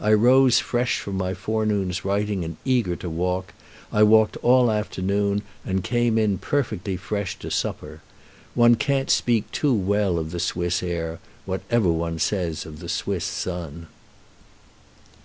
I 0.00 0.12
rose 0.12 0.58
fresh 0.58 0.98
from 0.98 1.16
my 1.16 1.32
forenoon's 1.32 2.04
writing 2.04 2.44
and 2.44 2.56
eager 2.64 2.96
to 2.96 3.08
walk; 3.08 3.54
I 3.92 4.02
walked 4.02 4.36
all 4.38 4.68
afternoon, 4.68 5.42
and 5.64 5.84
came 5.84 6.18
in 6.18 6.38
perfectly 6.38 6.96
fresh 6.96 7.38
to 7.38 7.52
supper. 7.52 8.00
One 8.56 8.74
can't 8.74 9.10
speak 9.12 9.48
too 9.52 9.72
well 9.72 10.18
of 10.18 10.32
the 10.32 10.40
Swiss 10.40 10.82
air, 10.82 11.20
whatever 11.46 11.88
one 11.88 12.18
says 12.18 12.66
of 12.66 12.80
the 12.80 12.88
Swiss 12.88 13.24
sun. 13.24 13.86